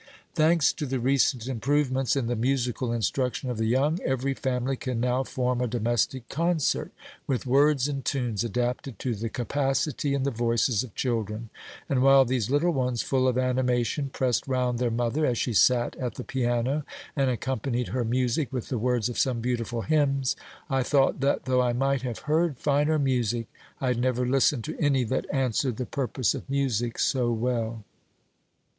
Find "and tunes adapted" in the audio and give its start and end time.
7.87-8.97